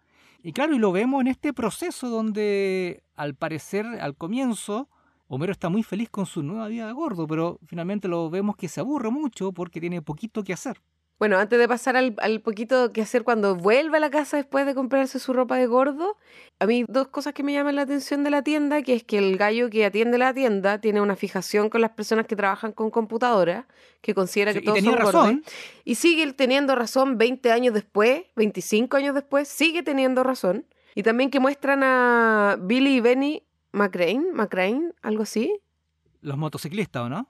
[0.44, 4.90] Y claro, y lo vemos en este proceso donde al parecer al comienzo
[5.30, 8.68] Homero está muy feliz con su nueva vida de gordo, pero finalmente lo vemos que
[8.68, 10.82] se aburre mucho porque tiene poquito que hacer.
[11.20, 14.68] Bueno, antes de pasar al, al poquito que hacer cuando vuelve a la casa después
[14.68, 16.16] de comprarse su ropa de gordo,
[16.60, 19.18] a mí dos cosas que me llaman la atención de la tienda, que es que
[19.18, 22.92] el gallo que atiende la tienda tiene una fijación con las personas que trabajan con
[22.92, 23.66] computadoras,
[24.02, 25.36] que considera Sí, que todos tenía son razón.
[25.38, 25.54] gordos.
[25.86, 30.66] Y sigue teniendo razón 20 años después, 25 años después, sigue teniendo razón.
[30.94, 35.52] Y también que muestran a Billy y Benny McCrane, McCrane, algo así.
[36.22, 37.28] Los motociclistas, ¿o no?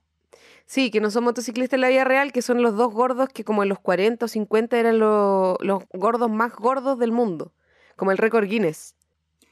[0.65, 3.43] Sí, que no son motociclistas en la vida real, que son los dos gordos que
[3.43, 7.53] como en los 40 o 50 eran lo- los gordos más gordos del mundo,
[7.95, 8.95] como el récord Guinness.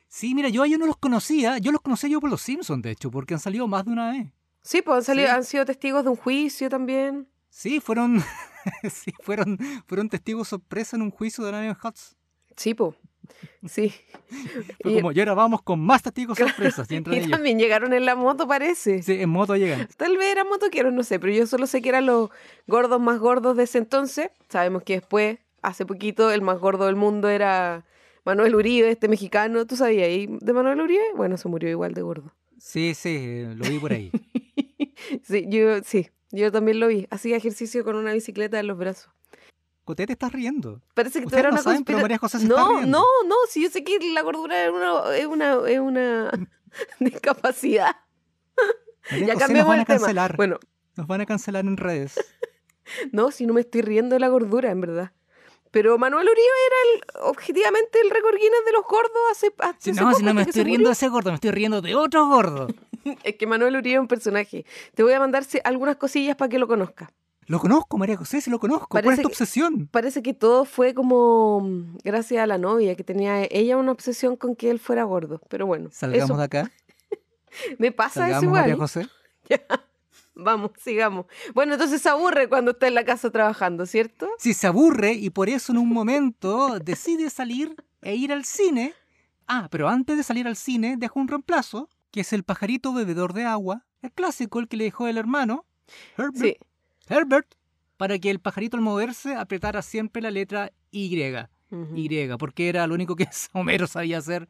[0.08, 1.58] Sí, mira, yo a ellos no los conocía.
[1.58, 4.12] Yo los conocía yo por los Simpsons, de hecho, porque han salido más de una
[4.12, 4.28] vez.
[4.62, 5.34] Sí, pues han, salido, Sí.
[5.34, 7.28] han sido testigos de un juicio también.
[7.50, 8.22] Sí, fueron,
[8.92, 12.16] sí, fueron, fueron testigos sorpresa en un juicio de Lion Huts.
[12.56, 12.96] Sí, pues.
[13.68, 13.94] Sí.
[14.82, 16.90] Fue Y- como, y ahora vamos con más testigos sorpresas.
[16.92, 19.02] Y Y también llegaron en la moto, parece.
[19.04, 19.88] Sí, en moto llegan.
[19.98, 22.30] Tal vez eran motoqueros, no sé, pero yo solo sé que eran los
[22.68, 24.30] gordos más gordos de ese entonces.
[24.50, 27.86] Sabemos que después, hace poquito, el más gordo del mundo era
[28.26, 29.66] Manuel Uribe, este mexicano.
[29.66, 31.04] ¿Tú sabías ahí de Manuel Uribe?
[31.16, 32.34] Bueno, se murió igual de gordo.
[32.58, 34.12] Sí, sí, lo vi por ahí.
[35.24, 37.06] Sí, yo, sí, yo también lo vi.
[37.12, 39.10] Hacía ejercicio con una bicicleta en los brazos.
[39.86, 40.82] Coté te estás riendo.
[40.96, 42.88] Parece que tú eras no una saben, pero María José se está No, riendo.
[43.00, 46.32] no, no, si yo sé que la gordura es una, es una, es una
[47.00, 47.96] discapacidad.
[49.12, 50.28] María Ya José nos a el tema.
[50.36, 50.60] Bueno,
[50.96, 52.16] Nos van a cancelar en redes.
[53.12, 55.12] no, si no me estoy riendo de la gordura, en verdad.
[55.70, 56.76] Pero Manuel Uribe era
[57.22, 60.34] el, objetivamente el récord Guinness de los gordos hace, hace Si hace no, si no
[60.34, 62.68] me estoy riendo de ese gordo, me estoy riendo de otro gordo.
[63.24, 64.66] Es que Manuel Uribe es un personaje.
[64.96, 67.10] Te voy a mandar algunas cosillas para que lo conozcas.
[67.48, 68.88] Lo conozco, María José, sí lo conozco.
[68.88, 69.88] ¿Cuál Parece es tu que- obsesión?
[69.88, 74.36] Parece que todo fue como mm, gracias a la novia, que tenía ella una obsesión
[74.36, 75.40] con que él fuera gordo.
[75.50, 76.72] Pero bueno, Salgamos eso de acá.
[77.80, 78.88] me pasa eso Salgamos, María igual.
[78.88, 79.08] José.
[80.38, 81.28] Vamos, sigamos.
[81.54, 84.28] Bueno, entonces se aburre cuando está en la casa trabajando, ¿cierto?
[84.38, 88.94] Si se aburre y por eso en un momento decide salir e ir al cine.
[89.48, 93.32] Ah, pero antes de salir al cine deja un reemplazo, que es el pajarito bebedor
[93.34, 95.66] de agua, el clásico, el que le dejó el hermano,
[96.18, 96.58] Herbert, Sí.
[97.08, 97.54] Herbert,
[97.98, 101.16] para que el pajarito al moverse apretara siempre la letra Y.
[101.96, 104.50] Y, porque era lo único que Homero sabía hacer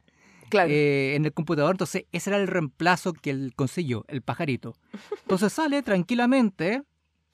[0.50, 0.70] Claro.
[0.70, 1.72] eh, en el computador.
[1.72, 4.76] Entonces, ese era el reemplazo que él consiguió, el pajarito.
[5.22, 6.84] Entonces sale tranquilamente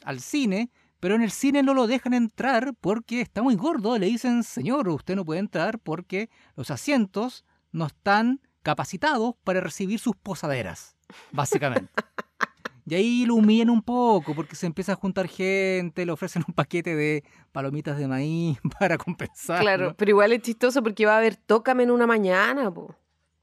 [0.06, 3.98] al cine, pero en el cine no lo dejan entrar porque está muy gordo.
[3.98, 10.00] Le dicen, señor, usted no puede entrar porque los asientos no están capacitados para recibir
[10.00, 10.96] sus posaderas,
[11.32, 11.92] básicamente.
[12.92, 16.54] Y ahí lo humillan un poco porque se empieza a juntar gente, le ofrecen un
[16.54, 17.24] paquete de
[17.54, 19.62] palomitas de maíz para compensar.
[19.62, 22.94] Claro, pero igual es chistoso porque va a haber Tócame en una mañana, po.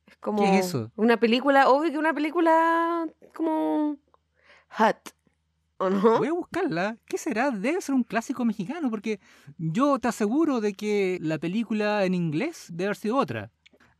[0.06, 0.92] Es como ¿Qué es eso?
[0.96, 3.96] una película, obvio que una película como
[4.76, 5.14] Hot,
[5.78, 6.18] ¿o no?
[6.18, 6.98] Voy a buscarla.
[7.06, 7.50] ¿Qué será?
[7.50, 9.18] Debe ser un clásico mexicano, porque
[9.56, 13.50] yo te aseguro de que la película en inglés debe haber sido otra.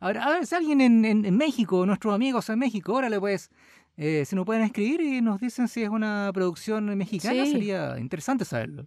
[0.01, 3.51] Ahora, a ver, si alguien en, en- en México, nuestros amigos en México, órale pues,
[3.99, 7.53] eh, si nos pueden escribir y nos dicen si es una producción mexicana, Sí.
[7.53, 8.87] sería interesante saberlo.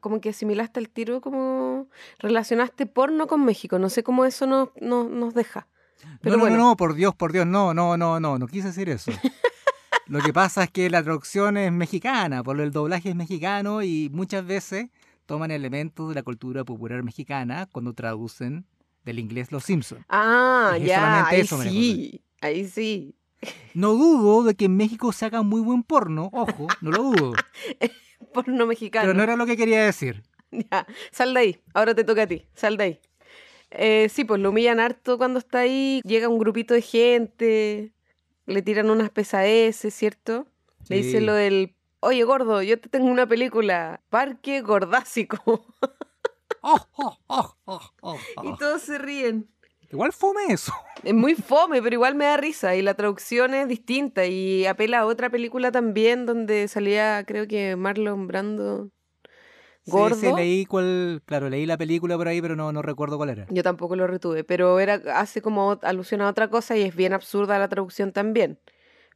[0.00, 3.78] Como que asimilaste el tiro, como relacionaste porno con México.
[3.78, 5.68] No sé cómo eso nos, nos, nos deja.
[6.20, 6.56] Pero no, no, bueno.
[6.56, 9.12] no, no, por Dios, por Dios, no, no, no, no, no quise decir eso.
[10.08, 14.10] Lo que pasa es que la traducción es mexicana, por el doblaje es mexicano y
[14.12, 14.88] muchas veces
[15.26, 18.66] toman elementos de la cultura popular mexicana cuando traducen
[19.04, 20.04] del inglés Los Simpsons.
[20.08, 23.14] Ah, Es ya, ahí eso, sí, ahí sí.
[23.74, 27.32] No dudo de que en México se haga muy buen porno, ojo, no lo dudo,
[28.32, 29.04] Porno mexicano.
[29.04, 30.22] pero no era lo que quería decir.
[30.70, 31.62] Ya, sal de ahí.
[31.74, 32.46] Ahora te toca a ti.
[32.54, 33.00] Sal de ahí.
[33.70, 36.02] Eh, sí, pues lo humillan harto cuando está ahí.
[36.04, 37.92] Llega un grupito de gente.
[38.46, 40.46] Le tiran unas pesadeces, ¿cierto?
[40.88, 41.74] Le dicen lo del.
[42.00, 44.02] Oye, gordo, yo te tengo una película.
[44.10, 45.64] Parque Gordásico.
[46.64, 48.56] Oh, oh, oh, oh, oh, y oh.
[48.56, 49.48] todos se ríen.
[49.92, 50.72] Igual fome eso.
[51.04, 52.76] Es muy fome, pero igual me da risa.
[52.76, 54.24] Y la traducción es distinta.
[54.24, 58.90] Y apela a otra película también donde salía, creo que Marlon Brando.
[59.84, 60.14] Gordo.
[60.14, 63.30] Sí, sí, leí cuál, claro, leí la película por ahí, pero no, no recuerdo cuál
[63.30, 63.46] era.
[63.50, 67.12] Yo tampoco lo retuve, pero era hace como alusión a otra cosa y es bien
[67.12, 68.60] absurda la traducción también.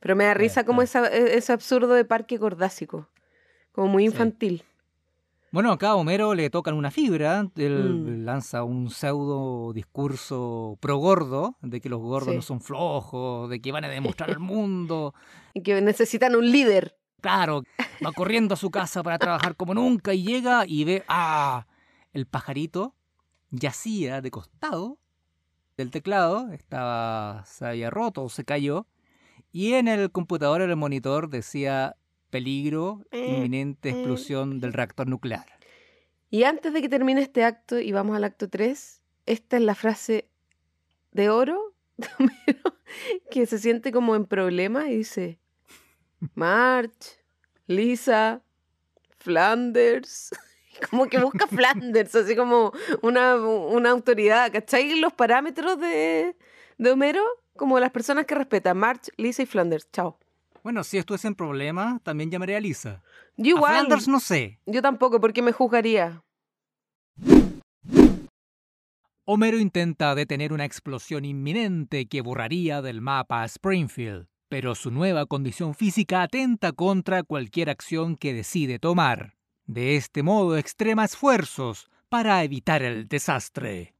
[0.00, 3.08] Pero me da risa como esa, e- ese absurdo de parque gordásico,
[3.70, 4.16] como muy Sí.
[5.56, 8.24] Bueno, acá a Homero le tocan una fibra, él Mm.
[8.26, 12.36] lanza un pseudo discurso pro gordo, de que los gordos Sí.
[12.36, 15.14] no son flojos, de que van a demostrar al mundo.
[15.54, 16.98] Y que necesitan un líder.
[17.22, 17.62] Claro,
[18.04, 21.66] va corriendo a su casa para trabajar como nunca y llega y ve, ah,
[22.12, 22.94] el pajarito
[23.50, 24.98] yacía de costado
[25.78, 28.86] del teclado, estaba, se había roto o se cayó,
[29.52, 31.96] y en el computador, en el monitor, decía
[32.30, 33.92] peligro, Eh, inminente eh.
[33.92, 35.46] explosión del reactor nuclear.
[36.30, 39.74] Y antes de que termine este acto y vamos al acto 3, esta es la
[39.74, 40.28] frase
[41.12, 42.76] de oro de Homero,
[43.30, 45.38] que se siente como en problema y dice,
[46.34, 47.20] March,
[47.66, 48.42] Lisa,
[49.18, 50.30] Flanders.
[50.90, 54.52] Como que busca Flanders, así como una, una autoridad.
[54.52, 55.00] ¿Cachai?
[55.00, 56.36] Los parámetros de,
[56.76, 57.24] de Homero,
[57.56, 59.88] como las personas que respetan, March, Lisa y Flanders.
[59.90, 60.18] Chao.
[60.66, 63.00] Bueno, si esto es en problema, también llamaré a Lisa.
[63.36, 63.72] Yo A igual.
[63.72, 64.58] Flanders no sé.
[64.66, 66.24] Yo tampoco, porque me juzgaría.
[69.24, 75.26] Homero intenta detener una explosión inminente que borraría del mapa a Springfield, pero su nueva
[75.26, 79.36] condición física atenta contra cualquier acción que decide tomar.
[79.66, 83.94] De este modo extrema esfuerzos para evitar el desastre.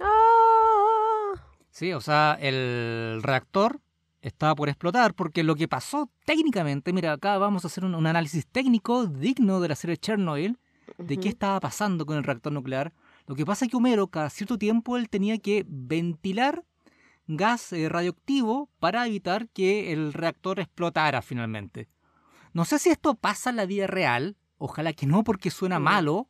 [0.00, 1.34] ¡Ah!
[1.70, 3.82] Sí, o sea, el reactor
[4.20, 8.06] estaba por explotar porque lo que pasó técnicamente, mira, acá vamos a hacer un, un
[8.06, 10.58] análisis técnico digno de la serie Chernobyl
[10.96, 12.92] de qué estaba pasando con el reactor nuclear.
[13.26, 16.64] Lo que pasa es que Homero, cada cierto tiempo, él tenía que ventilar
[17.26, 21.88] gas eh, radioactivo para evitar que el reactor explotara finalmente.
[22.54, 26.28] No sé si esto pasa en la vida real, ojalá que no porque suena malo.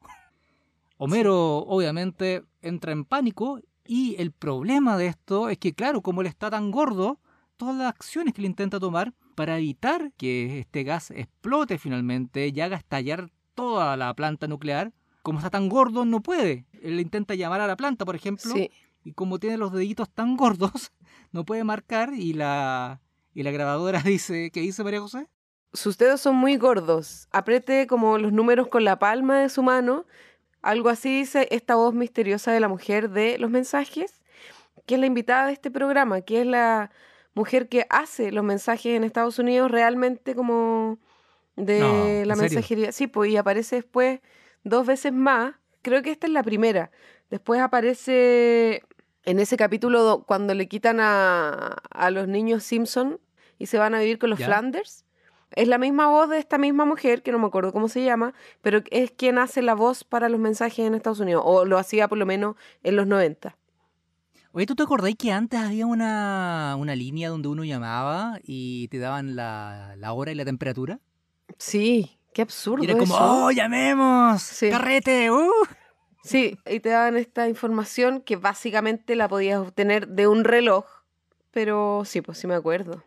[0.97, 6.27] Homero obviamente entra en pánico y el problema de esto es que claro, como él
[6.27, 7.21] está tan gordo,
[7.59, 12.61] todas las acciones que él intenta tomar para evitar que este gas explote finalmente y
[12.61, 14.93] haga estallar toda la planta nuclear,
[15.23, 16.65] como está tan gordo no puede.
[16.83, 18.71] Él intenta llamar a la planta, por ejemplo, Sí,
[19.05, 20.93] y como tiene los deditos tan gordos,
[21.33, 23.01] no puede marcar y la,
[23.35, 25.29] y la grabadora dice, ¿qué dice María José?
[25.73, 27.29] sus dedos son muy gordos.
[27.31, 30.07] Apriete como los números con la palma de su mano.
[30.63, 34.23] Algo así dice esta voz misteriosa de la mujer de los mensajes,
[34.87, 36.91] que es la invitada de este programa, que es la
[37.39, 40.99] mujer que hace los mensajes en Estados Unidos realmente como
[41.57, 42.93] de No, la mensajería.
[42.93, 44.21] Sí, pues y aparece después
[44.65, 45.55] dos veces más.
[45.83, 46.91] Creo que esta es la primera.
[47.31, 48.83] Después aparece
[49.25, 53.21] en ese capítulo do- cuando le quitan a, a los niños Simpson
[53.59, 54.47] y se van a vivir con los Ya.
[54.47, 55.05] Flanders.
[55.57, 58.35] Es la misma voz de esta misma mujer, que no me acuerdo cómo se llama,
[58.61, 62.07] pero es quien hace la voz para los mensajes en Estados Unidos, o lo hacía
[62.07, 63.57] por lo menos en los 90.
[64.53, 68.99] Oye, ¿tú te acordás que antes había una, una línea donde uno llamaba y te
[68.99, 71.01] daban la, la hora y la temperatura?
[71.59, 72.83] Sí, qué absurdo.
[72.83, 73.47] Y era como, eso.
[73.47, 74.43] ¡oh, llamemos!
[74.43, 74.71] Sí.
[74.71, 75.31] ¡Carrete!
[75.31, 75.51] ¡Uh!
[76.23, 80.85] Sí, y te daban esta información que básicamente la podías obtener de un reloj,
[81.51, 83.05] pero sí, pues sí me acuerdo.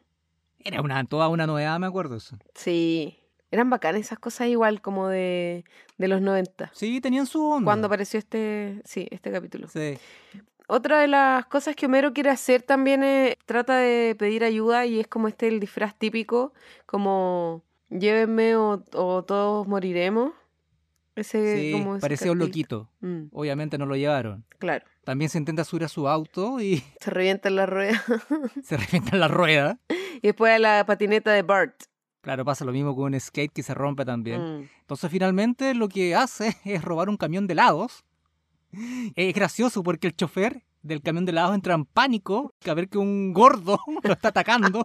[0.64, 2.38] Era una, toda una novedad, me acuerdo eso.
[2.56, 3.20] Sí,
[3.52, 5.66] eran bacanas esas cosas igual como de,
[5.98, 6.72] de los 90.
[6.74, 7.66] Sí, tenían su onda.
[7.66, 9.68] Cuando apareció este, sí, este capítulo.
[9.68, 9.98] Sí.
[10.74, 15.02] Otra de las cosas que Homero quiere hacer también es, trata de pedir ayuda y
[15.02, 16.54] es como este el disfraz típico,
[16.86, 20.32] como llévenme o, o todos moriremos.
[21.14, 22.90] Ese, Sí, como ese parecía un loquito.
[23.02, 24.46] Mm, Obviamente no lo llevaron.
[24.60, 28.02] claro, También se intenta subir a su auto y se revienta la rueda.
[28.64, 29.78] se revienta la rueda.
[30.22, 31.84] y después a la patineta de Bart.
[32.22, 34.42] Claro, pasa lo mismo con un skate que se rompe también.
[34.62, 34.70] Mm.
[34.80, 38.06] Entonces finalmente lo que hace es robar un camión de helados.
[39.16, 42.98] Es gracioso porque el chofer del camión de helados entra en pánico a ver que
[42.98, 44.84] un gordo lo está atacando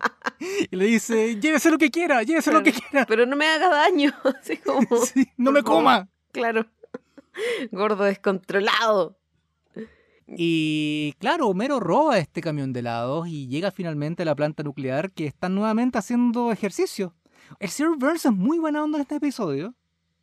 [0.70, 3.06] y le dice, llévese lo que quiera, llévese lo que quiera.
[3.06, 5.78] Pero no me haga daño, así como, Sí, no me favor.
[5.78, 6.08] coma.
[6.32, 6.66] claro,
[7.72, 9.16] gordo descontrolado.
[10.28, 15.12] Y claro, Homero roba este camión de helados y llega finalmente a la planta nuclear
[15.12, 17.14] que están nuevamente haciendo ejercicio.
[17.60, 19.74] El señor Burns es muy buena onda en este episodio.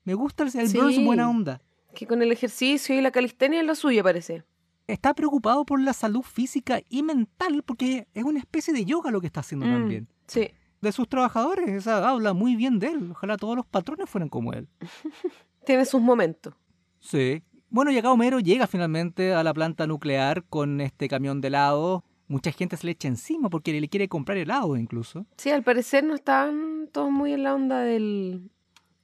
[0.04, 0.78] Me gusta el, el Sí.
[0.78, 1.62] Burns buena onda.
[1.94, 4.44] Que con el ejercicio y la calistenia es lo suyo, parece.
[4.88, 9.22] Está preocupado por la salud física y mental porque es una especie de yoga lo
[9.22, 10.08] que está haciendo Mm, también.
[10.28, 10.50] Sí.
[10.82, 13.12] De sus trabajadores, o sea, habla muy bien de él.
[13.12, 14.68] Ojalá todos los patrones fueran como él.
[15.66, 16.54] Tiene sus momentos.
[17.00, 17.42] Sí.
[17.70, 22.04] Bueno, y acá Homero llega finalmente a la planta nuclear con este camión de helado.
[22.28, 25.26] Mucha gente se le echa encima porque le quiere comprar helado incluso.
[25.38, 28.52] Sí, al parecer no estaban todos muy en la onda del,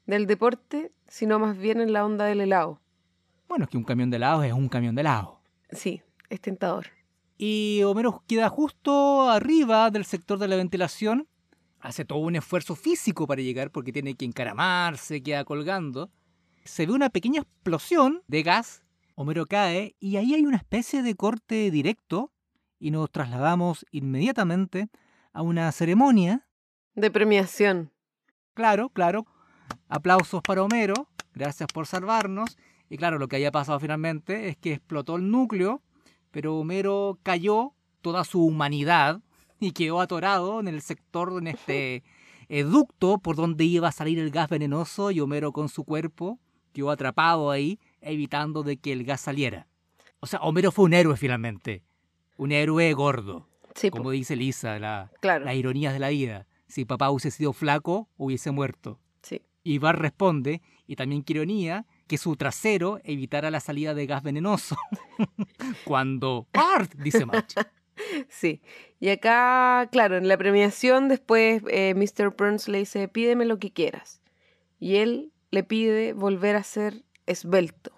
[0.09, 2.81] del deporte, sino más bien en la onda del helado.
[3.47, 5.39] Bueno, es que un camión de helado es un camión de helado.
[5.71, 6.87] Sí, es tentador.
[7.37, 11.27] Y Homero queda justo arriba del sector de la ventilación.
[11.79, 16.09] Hace todo un esfuerzo físico para llegar porque tiene que encaramarse, queda colgando.
[16.63, 18.81] Se ve una pequeña explosión de gas.
[19.15, 22.31] Homero cae y ahí hay una especie de corte directo
[22.79, 24.89] y nos trasladamos inmediatamente
[25.33, 26.47] a una ceremonia.
[26.95, 27.91] De premiación.
[28.55, 29.27] Claro, claro.
[29.87, 31.07] Aplausos para Homero.
[31.33, 32.57] Gracias por salvarnos.
[32.89, 35.81] Y claro, lo que haya pasado finalmente es que explotó el núcleo,
[36.31, 39.21] pero Homero cayó toda su humanidad
[39.59, 42.03] y quedó atorado en el sector, en este
[42.65, 46.39] ducto por donde iba a salir el gas venenoso y Homero con su cuerpo
[46.73, 49.67] quedó atrapado ahí, evitando de que el gas saliera.
[50.19, 51.83] O sea, Homero fue un héroe finalmente.
[52.37, 55.45] Un héroe gordo, Sí, como dice Lisa, la, claro.
[55.45, 56.47] las ironías de la vida.
[56.67, 58.99] Si papá hubiese sido flaco, hubiese muerto.
[59.69, 64.23] Y Bart responde, y también qué ironía, que su trasero evitara la salida de gas
[64.23, 64.75] venenoso.
[65.85, 67.53] Cuando Bart, dice March.
[68.29, 68.61] Sí.
[68.99, 72.33] Y acá, claro, en la premiación después eh, Mr.
[72.35, 74.21] Burns le dice, pídeme lo que quieras.
[74.79, 77.91] Y él le pide volver a ser esbelto.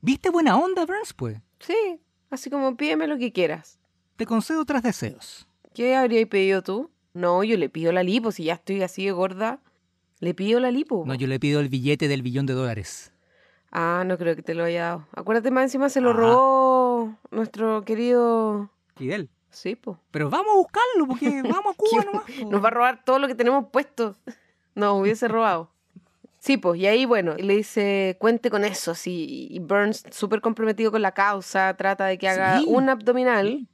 [0.00, 1.38] ¿Viste buena onda, Burns, pues?
[1.60, 2.00] Sí,
[2.30, 3.78] así como pídeme lo que quieras.
[4.16, 5.46] Te concedo tres deseos.
[5.72, 6.90] ¿Qué habrías pedido tú?
[7.12, 9.60] No, yo le pido la lipo, si ya estoy así de gorda.
[10.20, 11.04] Le pido la lipo.
[11.06, 13.12] No, yo le pido el billete del billón de dólares.
[13.70, 15.06] Ah, no creo que te lo haya dado.
[15.12, 18.70] Acuérdate más encima se lo robó nuestro querido...
[18.96, 19.28] Fidel.
[19.50, 19.96] Sí, pues.
[20.10, 22.24] Pero vamos a buscarlo, porque vamos a Cuba nomás.
[22.24, 22.50] po.
[22.50, 24.16] Nos va a robar todo lo que tenemos puesto.
[24.74, 25.70] Nos hubiese robado.
[26.38, 29.48] Sí, pues, y ahí, bueno, le dice, cuente con eso, sí.
[29.50, 32.66] Y Burns, súper comprometido con la causa, trata de que haga Sí.
[32.68, 33.66] un abdominal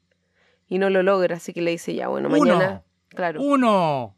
[0.68, 2.82] y no lo logra, así que le dice, ya, bueno, mañana.
[3.08, 3.42] Claro.
[3.42, 4.14] Uno.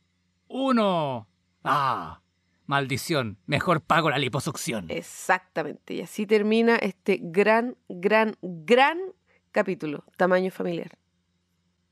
[0.49, 1.27] Uno.
[1.65, 2.21] Ah,
[2.67, 3.39] maldición.
[3.47, 4.87] Mejor pago la liposucción.
[4.91, 5.95] Exactamente.
[5.95, 8.99] Y así termina este gran, gran, gran
[9.51, 10.99] capítulo, tamaño familiar.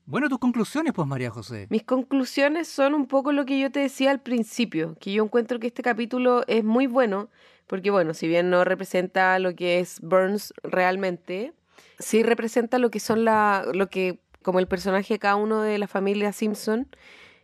[0.05, 1.67] Bueno, tus conclusiones, pues, María José.
[1.69, 5.59] Mis conclusiones son un poco lo que yo te decía al principio, que yo encuentro
[5.59, 7.29] que este capítulo es muy bueno,
[7.67, 11.53] porque bueno, si bien no representa lo que es Burns realmente,
[11.99, 15.77] sí representa lo que son la, lo que, como el personaje de cada uno de
[15.77, 16.89] la familia Simpson,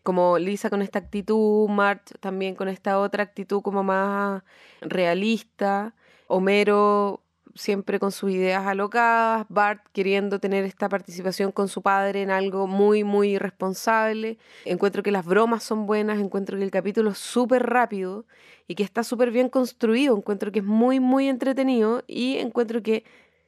[0.09, 4.41] como Lisa con esta actitud, Mart también con esta otra actitud como más
[4.81, 5.93] realista,
[6.25, 7.21] Homero
[7.53, 12.65] siempre con sus ideas alocadas, Bart queriendo tener esta participación con su padre en algo
[12.65, 14.39] muy, muy irresponsable.
[14.65, 18.25] Encuentro que las bromas son buenas, encuentro que el capítulo es súper rápido
[18.67, 23.03] y que está súper bien construido, encuentro que es muy, muy entretenido y encuentro que,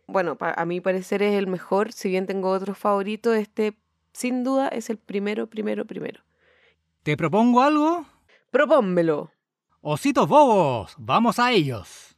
[0.05, 3.73] bueno, a mi parecer es el mejor, si bien tengo otros favoritos, este
[4.13, 6.21] sin duda es el primero, primero, primero.
[7.03, 8.05] ¿Te propongo algo?
[8.51, 9.31] Propónmelo.
[9.81, 12.15] Ositos bobos, vamos a ellos.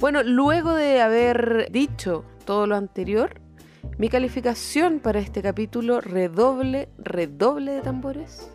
[0.00, 3.42] Bueno, luego de haber dicho todo lo anterior,
[3.98, 8.50] mi calificación para este capítulo, redoble, redoble de tambores,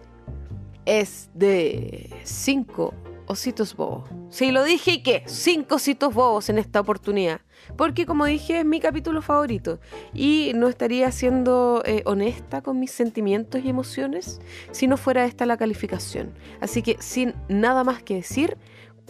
[0.85, 2.91] es de 5
[3.28, 4.09] ositos bobos.
[4.30, 7.41] Sí, lo dije y qué, 5 ositos bobos en esta oportunidad.
[7.75, 9.80] Porque como dije, es mi capítulo favorito.
[10.13, 15.45] Y no estaría siendo eh, honesta con mis sentimientos y emociones si no fuera esta
[15.45, 16.34] la calificación.
[16.61, 18.57] Así que sin nada más que decir,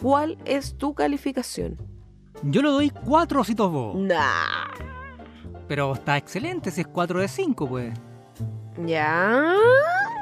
[0.00, 1.78] ¿cuál es tu calificación?
[2.42, 4.00] Yo le doy cuatro ositos bobos.
[4.00, 4.68] Nah.
[5.66, 7.94] Pero está excelente si es 4 de 5, pues.
[8.86, 9.54] ¿Ya?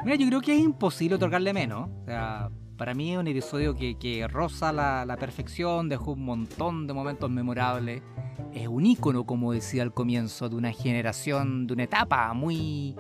[0.05, 1.88] Mira, yo creo que es imposible otorgarle menos.
[2.03, 6.24] O sea, para mí es un episodio que, que roza la, la perfección, dejó un
[6.24, 8.02] montón de momentos memorables.
[8.52, 12.94] Es un ícono, como decía al comienzo, de una generación, de una etapa muy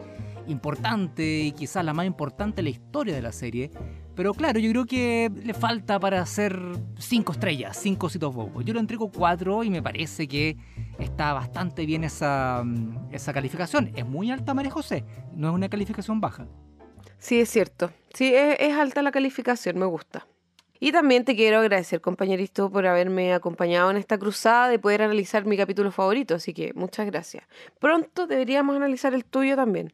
[0.48, 3.70] importante y quizás la más importante en la historia de la serie.
[4.14, 6.58] Pero claro, yo creo que le falta para hacer
[6.98, 8.64] cinco estrellas, cinco ositos bobos.
[8.64, 10.56] Yo le entrego cuatro y me parece que
[10.98, 13.92] está bastante bien esa, mm, esa calificación.
[13.94, 15.04] Es muy alta, María José.
[15.34, 16.46] No es una calificación baja.
[17.26, 17.90] Sí, es cierto.
[18.14, 20.28] Sí, es, es alta la calificación, me gusta.
[20.78, 25.44] Y también te quiero agradecer, compañerito, por haberme acompañado en esta cruzada de poder analizar
[25.44, 26.36] mi capítulo favorito.
[26.36, 27.42] Así que muchas gracias.
[27.80, 29.92] Pronto deberíamos analizar el tuyo también.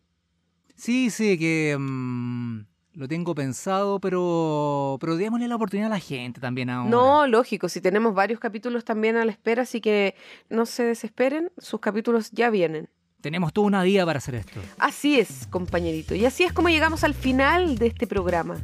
[0.74, 2.66] Sí, sí, que mm,
[2.96, 6.90] lo tengo pensado, pero, pero démosle la oportunidad a la gente también ahora.
[6.90, 10.16] No, lógico, si tenemos varios capítulos también a la espera, así que
[10.50, 12.90] no se desesperen, sus capítulos ya vienen.
[13.22, 14.60] Tenemos toda una vida para hacer esto.
[14.78, 16.14] Así es, compañerito.
[16.14, 18.56] Y así es como llegamos al final de este programa.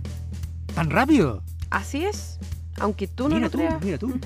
[0.75, 1.43] ¿Tan rápido?
[1.71, 2.39] Así es,
[2.81, 3.83] aunque tú no Mira lo tú, creas.
[3.83, 4.19] mira tú.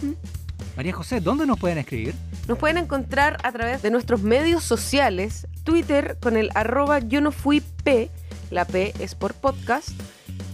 [0.77, 2.15] María José, ¿dónde nos pueden escribir?
[2.49, 7.31] Nos pueden encontrar a través de nuestros medios sociales, Twitter con el arroba yo no
[7.31, 8.11] fui P,
[8.51, 9.91] la P es por podcast,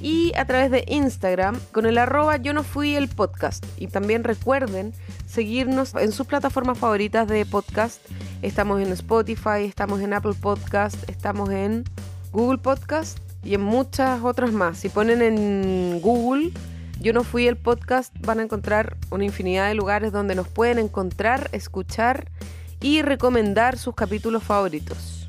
[0.02, 3.64] y a través de Instagram con el arroba yo no fui el podcast.
[3.76, 4.92] Y también recuerden
[5.28, 8.00] seguirnos en sus plataformas favoritas de podcast.
[8.42, 11.84] Estamos en Spotify, estamos en Apple Podcast, estamos en
[12.32, 14.78] Google Podcast y en muchas otras más.
[14.78, 16.52] Si ponen en Google
[17.00, 20.78] yo no fui el podcast, van a encontrar una infinidad de lugares donde nos pueden
[20.78, 22.28] encontrar, escuchar
[22.80, 25.26] y recomendar sus capítulos favoritos.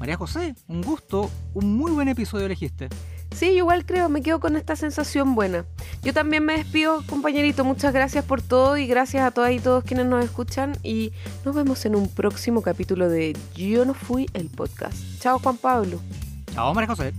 [0.00, 2.88] María José, un gusto, un muy buen episodio elegiste.
[3.34, 5.64] Sí, igual creo, me quedo con esta sensación buena.
[6.02, 7.64] Yo también me despido, compañerito.
[7.64, 10.76] Muchas gracias por todo y gracias a todas y todos quienes nos escuchan.
[10.82, 11.12] Y
[11.44, 14.96] nos vemos en un próximo capítulo de Yo no fui el podcast.
[15.20, 16.00] Chao, Juan Pablo.
[16.54, 17.12] Chao, María José.